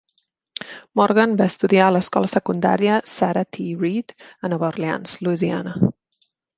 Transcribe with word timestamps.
Morgan 0.99 1.35
va 1.41 1.47
estudiar 1.53 1.83
a 1.89 1.91
l'escola 1.99 2.31
secundària 2.33 2.97
Sarah 3.13 3.47
T. 3.55 3.69
Reed 3.85 4.19
a 4.31 4.55
Nova 4.57 4.71
Orleans, 4.75 5.19
Louisiana. 5.25 5.81